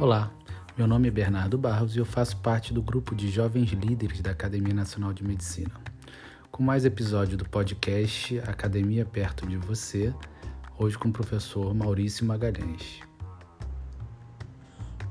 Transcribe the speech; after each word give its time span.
Olá, 0.00 0.28
meu 0.76 0.88
nome 0.88 1.06
é 1.06 1.10
Bernardo 1.10 1.56
Barros 1.56 1.94
e 1.94 2.00
eu 2.00 2.04
faço 2.04 2.36
parte 2.38 2.74
do 2.74 2.82
grupo 2.82 3.14
de 3.14 3.30
jovens 3.30 3.70
líderes 3.70 4.20
da 4.20 4.32
Academia 4.32 4.74
Nacional 4.74 5.12
de 5.12 5.22
Medicina. 5.22 5.70
Com 6.50 6.64
mais 6.64 6.84
episódio 6.84 7.38
do 7.38 7.48
podcast 7.48 8.40
Academia 8.40 9.04
Perto 9.04 9.46
de 9.46 9.56
Você, 9.56 10.12
hoje 10.76 10.98
com 10.98 11.10
o 11.10 11.12
professor 11.12 11.72
Maurício 11.72 12.26
Magalhães. 12.26 13.02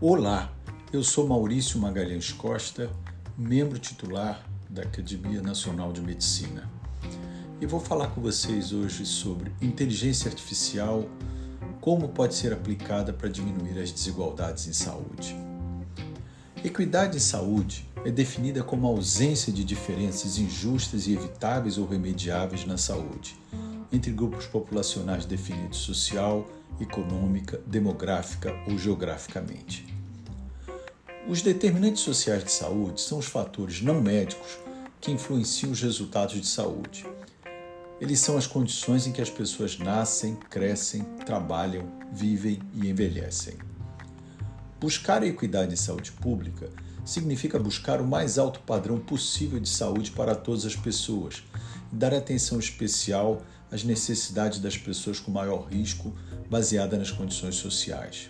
Olá, 0.02 0.52
eu 0.92 1.02
sou 1.02 1.26
Maurício 1.30 1.80
Magalhães 1.80 2.34
Costa, 2.34 2.92
membro 3.38 3.80
titular 3.80 4.44
da 4.70 4.82
Academia 4.82 5.42
Nacional 5.42 5.94
de 5.94 6.02
Medicina. 6.02 6.70
E 7.62 7.66
vou 7.66 7.80
falar 7.80 8.08
com 8.08 8.20
vocês 8.20 8.74
hoje 8.74 9.06
sobre 9.06 9.50
inteligência 9.62 10.30
artificial 10.30 11.08
como 11.84 12.08
pode 12.08 12.34
ser 12.34 12.54
aplicada 12.54 13.12
para 13.12 13.28
diminuir 13.28 13.78
as 13.78 13.92
desigualdades 13.92 14.68
em 14.68 14.72
saúde. 14.72 15.36
Equidade 16.64 17.18
em 17.18 17.20
saúde 17.20 17.86
é 18.06 18.10
definida 18.10 18.64
como 18.64 18.88
a 18.88 18.90
ausência 18.90 19.52
de 19.52 19.66
diferenças 19.66 20.38
injustas 20.38 21.08
e 21.08 21.14
evitáveis 21.14 21.78
ou 21.78 21.86
remediáveis 21.86 22.66
na 22.66 22.78
saúde, 22.78 23.36
entre 23.92 24.14
grupos 24.14 24.46
populacionais 24.46 25.26
definidos 25.26 25.80
social, 25.80 26.48
econômica, 26.80 27.60
demográfica 27.68 28.56
ou 28.66 28.78
geograficamente. 28.78 29.86
Os 31.28 31.42
determinantes 31.42 32.02
sociais 32.02 32.46
de 32.46 32.52
saúde 32.54 33.02
são 33.02 33.20
os 33.20 33.26
fatores 33.26 33.82
não 33.82 34.00
médicos 34.02 34.58
que 35.02 35.12
influenciam 35.12 35.74
os 35.74 35.82
resultados 35.82 36.40
de 36.40 36.48
saúde, 36.48 37.06
eles 38.04 38.20
são 38.20 38.38
as 38.38 38.46
condições 38.46 39.08
em 39.08 39.14
que 39.14 39.22
as 39.22 39.30
pessoas 39.30 39.80
nascem, 39.80 40.36
crescem, 40.36 41.04
trabalham, 41.26 41.90
vivem 42.12 42.60
e 42.74 42.90
envelhecem. 42.90 43.54
Buscar 44.78 45.24
a 45.24 45.26
equidade 45.26 45.72
em 45.72 45.78
saúde 45.78 46.12
pública 46.12 46.70
significa 47.06 47.58
buscar 47.58 48.02
o 48.02 48.06
mais 48.06 48.38
alto 48.38 48.60
padrão 48.60 49.00
possível 49.00 49.58
de 49.58 49.70
saúde 49.70 50.12
para 50.12 50.36
todas 50.36 50.66
as 50.66 50.76
pessoas 50.76 51.44
e 51.94 51.96
dar 51.96 52.14
atenção 52.14 52.60
especial 52.60 53.42
às 53.72 53.86
necessidades 53.86 54.60
das 54.60 54.78
pessoas 54.78 55.22
com 55.22 55.32
maior 55.32 55.70
risco, 55.70 56.14
baseada 56.50 56.98
nas 56.98 57.10
condições 57.10 57.56
sociais. 57.56 58.30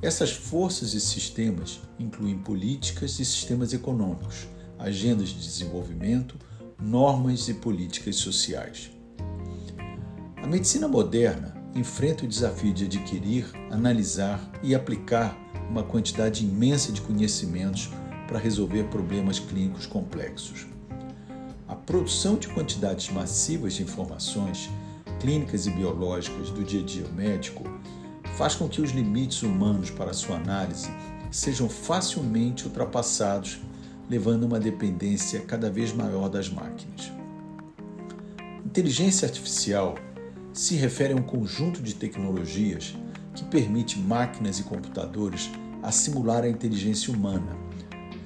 Essas 0.00 0.30
forças 0.30 0.94
e 0.94 1.00
sistemas 1.00 1.80
incluem 1.98 2.38
políticas 2.38 3.18
e 3.18 3.24
sistemas 3.24 3.72
econômicos, 3.72 4.46
agendas 4.78 5.30
de 5.30 5.40
desenvolvimento, 5.40 6.38
normas 6.80 7.48
e 7.48 7.54
políticas 7.54 8.16
sociais. 8.16 8.90
A 10.36 10.46
medicina 10.46 10.86
moderna 10.86 11.56
enfrenta 11.74 12.24
o 12.24 12.28
desafio 12.28 12.72
de 12.72 12.84
adquirir, 12.84 13.46
analisar 13.70 14.40
e 14.62 14.74
aplicar 14.74 15.36
uma 15.68 15.82
quantidade 15.82 16.44
imensa 16.44 16.92
de 16.92 17.00
conhecimentos 17.00 17.90
para 18.28 18.38
resolver 18.38 18.84
problemas 18.84 19.40
clínicos 19.40 19.86
complexos. 19.86 20.66
A 21.66 21.74
produção 21.74 22.36
de 22.36 22.48
quantidades 22.48 23.10
massivas 23.10 23.74
de 23.74 23.82
informações 23.82 24.70
clínicas 25.20 25.66
e 25.66 25.70
biológicas 25.70 26.50
do 26.50 26.62
dia 26.62 26.80
a 26.80 26.84
dia 26.84 27.08
médico 27.08 27.64
faz 28.36 28.54
com 28.54 28.68
que 28.68 28.80
os 28.80 28.92
limites 28.92 29.42
humanos 29.42 29.90
para 29.90 30.12
sua 30.12 30.36
análise 30.36 30.88
sejam 31.30 31.68
facilmente 31.68 32.66
ultrapassados 32.66 33.58
levando 34.08 34.44
a 34.44 34.46
uma 34.46 34.60
dependência 34.60 35.40
cada 35.40 35.70
vez 35.70 35.92
maior 35.92 36.28
das 36.28 36.48
máquinas. 36.48 37.12
Inteligência 38.64 39.26
artificial 39.26 39.96
se 40.52 40.74
refere 40.74 41.12
a 41.12 41.16
um 41.16 41.22
conjunto 41.22 41.82
de 41.82 41.94
tecnologias 41.94 42.96
que 43.34 43.44
permite 43.44 43.98
máquinas 43.98 44.58
e 44.58 44.64
computadores 44.64 45.50
a 45.82 45.92
simular 45.92 46.42
a 46.42 46.48
inteligência 46.48 47.12
humana 47.12 47.56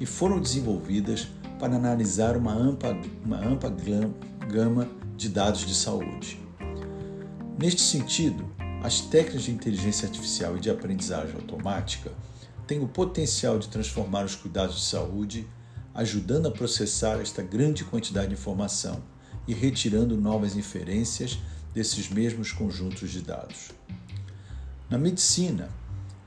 e 0.01 0.07
foram 0.07 0.41
desenvolvidas 0.41 1.29
para 1.59 1.77
analisar 1.77 2.37
uma 2.37 2.53
ampla, 2.53 2.97
uma 3.25 3.39
ampla 3.39 3.75
gama 4.51 4.89
de 5.17 5.29
dados 5.29 5.67
de 5.67 5.75
saúde. 5.75 6.41
Neste 7.59 7.83
sentido, 7.83 8.45
as 8.83 9.01
técnicas 9.01 9.45
de 9.45 9.53
inteligência 9.53 10.09
artificial 10.09 10.57
e 10.57 10.61
de 10.61 10.71
aprendizagem 10.71 11.35
automática 11.37 12.11
têm 12.67 12.81
o 12.81 12.89
potencial 12.89 13.59
de 13.59 13.69
transformar 13.69 14.25
os 14.25 14.35
cuidados 14.35 14.77
de 14.77 14.83
saúde 14.87 15.47
ajudando 15.95 16.47
a 16.47 16.51
processar 16.51 17.21
esta 17.21 17.43
grande 17.43 17.85
quantidade 17.85 18.29
de 18.29 18.35
informação 18.35 19.03
e 19.47 19.53
retirando 19.53 20.17
novas 20.17 20.57
inferências 20.57 21.39
desses 21.75 22.09
mesmos 22.09 22.53
conjuntos 22.53 23.11
de 23.11 23.21
dados. 23.21 23.71
Na 24.89 24.99
medicina, 24.99 25.69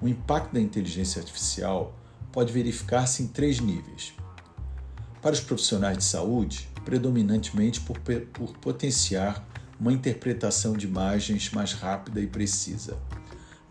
o 0.02 0.08
impacto 0.08 0.53
da 0.53 0.59
inteligência 0.59 1.20
artificial 1.20 1.98
pode 2.31 2.52
verificar-se 2.52 3.24
em 3.24 3.28
três 3.28 3.59
níveis. 3.59 4.14
Para 5.22 5.34
os 5.34 5.40
profissionais 5.40 5.97
de 5.97 6.03
saúde, 6.03 6.70
predominantemente 6.84 7.82
por, 7.82 7.97
por 8.00 8.58
potenciar 8.58 9.47
uma 9.80 9.92
interpretação 9.92 10.74
de 10.74 10.86
imagens 10.86 11.50
mais 11.52 11.74
rápida 11.74 12.22
e 12.22 12.28
precisa. 12.28 12.97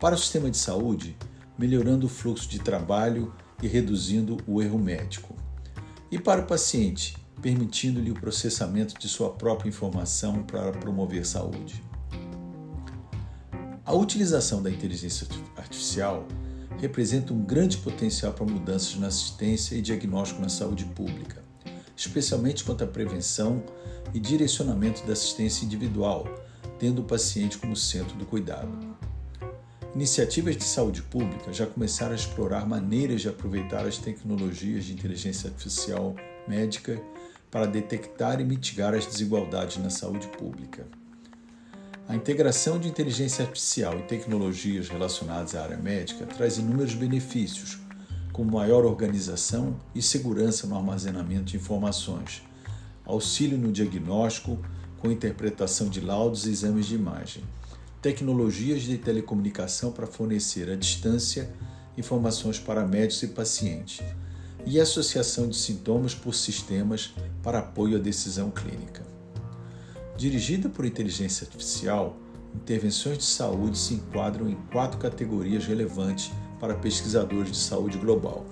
Para 0.00 0.15
o 0.15 0.19
sistema 0.19 0.50
de 0.50 0.56
saúde, 0.56 1.16
melhorando 1.56 2.06
o 2.06 2.11
fluxo 2.11 2.49
de 2.49 2.59
trabalho 2.59 3.32
e 3.62 3.69
reduzindo 3.69 4.38
o 4.47 4.61
erro 4.61 4.78
médico 4.78 5.44
e 6.10 6.19
para 6.19 6.42
o 6.42 6.47
paciente, 6.47 7.16
permitindo-lhe 7.41 8.10
o 8.10 8.15
processamento 8.15 8.98
de 8.98 9.09
sua 9.09 9.31
própria 9.31 9.69
informação 9.69 10.42
para 10.42 10.72
promover 10.72 11.26
saúde. 11.26 11.82
A 13.84 13.92
utilização 13.92 14.62
da 14.62 14.70
inteligência 14.70 15.26
artificial 15.56 16.26
representa 16.78 17.32
um 17.32 17.44
grande 17.44 17.76
potencial 17.76 18.32
para 18.32 18.47
mudanças 18.47 18.97
na 18.97 19.09
assistência 19.09 19.75
e 19.75 19.82
diagnóstico 19.82 20.41
na 20.41 20.48
saúde 20.48 20.84
pública, 20.87 21.43
especialmente 21.97 22.64
quanto 22.64 22.84
à 22.84 22.87
prevenção 22.87 23.62
e 24.14 24.20
direcionamento 24.20 25.06
da 25.06 25.12
assistência 25.12 25.64
individual, 25.64 26.26
tendo 26.78 27.03
o 27.03 27.04
paciente 27.04 27.59
como 27.59 27.76
centro 27.76 28.16
do 28.16 28.25
cuidado. 28.25 28.97
Iniciativas 29.94 30.56
de 30.56 30.65
saúde 30.65 31.03
pública 31.03 31.53
já 31.53 31.66
começaram 31.66 32.10
a 32.10 32.16
explorar 32.16 32.66
maneiras 32.66 33.21
de 33.21 33.28
aproveitar 33.28 33.87
as 33.87 33.97
tecnologias 33.97 34.87
de 34.87 34.93
inteligência 34.93 35.49
artificial 35.49 36.16
médica 36.49 37.00
para 37.49 37.65
detectar 37.65 38.41
e 38.41 38.44
mitigar 38.44 38.93
as 38.93 39.06
desigualdades 39.06 39.77
na 39.77 39.91
saúde 39.91 40.27
pública. 40.27 40.84
A 42.09 42.16
integração 42.16 42.81
de 42.81 42.88
inteligência 42.88 43.44
artificial 43.44 43.97
e 44.00 44.03
tecnologias 44.03 44.88
relacionadas 44.88 45.55
à 45.55 45.62
área 45.62 45.77
médica 45.77 46.26
traz 46.26 46.59
inúmeros 46.59 46.94
benefícios, 46.94 47.78
como 48.32 48.50
maior 48.50 48.84
organização 48.84 49.78
e 49.94 50.03
segurança 50.03 50.66
no 50.66 50.76
armazenamento 50.76 51.44
de 51.44 51.56
informações, 51.56 52.43
auxílio 53.05 53.56
no 53.56 53.71
diagnóstico 53.71 54.59
com 54.99 55.09
interpretação 55.12 55.88
de 55.88 56.00
laudos 56.00 56.49
e 56.49 56.50
exames 56.50 56.87
de 56.87 56.97
imagem 56.97 57.44
tecnologias 58.04 58.82
de 58.82 58.98
telecomunicação 58.98 59.91
para 59.91 60.06
fornecer 60.06 60.69
à 60.69 60.76
distância 60.76 61.50
informações 61.97 62.59
para 62.59 62.87
médicos 62.87 63.22
e 63.22 63.28
pacientes, 63.28 64.04
e 64.66 64.78
associação 64.78 65.48
de 65.48 65.56
sintomas 65.56 66.14
por 66.14 66.34
sistemas 66.34 67.14
para 67.43 67.60
apoio 67.60 67.97
à 67.97 67.98
decisão 67.98 68.50
clínica. 68.50 69.03
Dirigida 70.19 70.69
por 70.69 70.84
inteligência 70.84 71.47
artificial, 71.47 72.19
intervenções 72.54 73.16
de 73.16 73.25
saúde 73.25 73.78
se 73.78 73.94
enquadram 73.94 74.50
em 74.50 74.56
quatro 74.70 74.98
categorias 74.98 75.64
relevantes 75.64 76.31
para 76.60 76.75
pesquisadores 76.75 77.53
de 77.53 77.56
saúde 77.56 77.97
global: 77.97 78.44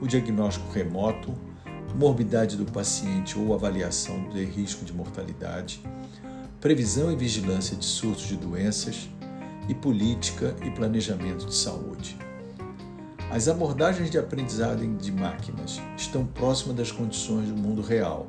o 0.00 0.06
diagnóstico 0.06 0.72
remoto, 0.72 1.34
morbidade 1.94 2.56
do 2.56 2.64
paciente 2.64 3.38
ou 3.38 3.52
avaliação 3.52 4.26
do 4.30 4.42
risco 4.42 4.86
de 4.86 4.92
mortalidade, 4.94 5.82
previsão 6.64 7.12
e 7.12 7.14
vigilância 7.14 7.76
de 7.76 7.84
surtos 7.84 8.26
de 8.26 8.38
doenças 8.38 9.06
e 9.68 9.74
política 9.74 10.56
e 10.64 10.70
planejamento 10.70 11.44
de 11.44 11.54
saúde. 11.54 12.16
As 13.30 13.48
abordagens 13.48 14.08
de 14.08 14.16
aprendizagem 14.16 14.96
de 14.96 15.12
máquinas 15.12 15.78
estão 15.94 16.24
próximas 16.24 16.74
das 16.74 16.90
condições 16.90 17.48
do 17.48 17.54
mundo 17.54 17.82
real. 17.82 18.28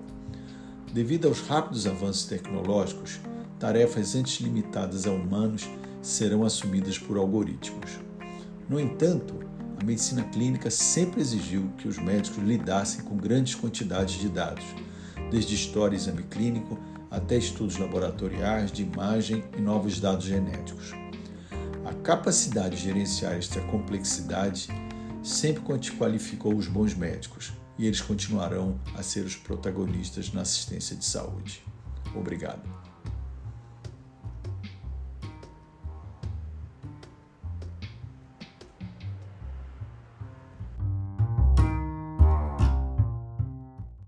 Devido 0.91 1.29
aos 1.29 1.39
rápidos 1.47 1.87
avanços 1.87 2.25
tecnológicos, 2.25 3.21
tarefas 3.57 4.15
antes 4.15 4.41
limitadas 4.41 5.07
a 5.07 5.11
humanos 5.11 5.69
serão 6.01 6.43
assumidas 6.43 6.99
por 6.99 7.15
algoritmos. 7.15 8.01
No 8.67 8.81
entanto, 8.81 9.33
a 9.81 9.85
medicina 9.85 10.23
clínica 10.23 10.69
sempre 10.69 11.21
exigiu 11.21 11.71
que 11.77 11.87
os 11.87 11.97
médicos 11.97 12.43
lidassem 12.43 13.05
com 13.05 13.15
grandes 13.15 13.55
quantidades 13.55 14.15
de 14.19 14.27
dados, 14.27 14.65
desde 15.31 15.55
história 15.55 15.95
e 15.95 15.97
exame 15.97 16.23
clínico 16.23 16.77
até 17.15 17.37
estudos 17.37 17.77
laboratoriais 17.77 18.71
de 18.73 18.83
imagem 18.83 19.43
e 19.57 19.61
novos 19.61 20.01
dados 20.01 20.25
genéticos. 20.25 20.91
A 21.85 21.93
capacidade 21.93 22.75
de 22.75 22.83
gerenciar 22.83 23.33
esta 23.33 23.61
complexidade 23.61 24.67
sempre 25.23 25.63
qualificou 25.97 26.53
os 26.53 26.67
bons 26.67 26.93
médicos 26.93 27.53
e 27.77 27.85
eles 27.85 28.01
continuarão 28.01 28.77
a 28.95 29.01
ser 29.01 29.21
os 29.21 29.35
protagonistas 29.35 30.33
na 30.33 30.41
assistência 30.41 30.95
de 30.95 31.05
saúde. 31.05 31.63
Obrigado. 32.13 32.94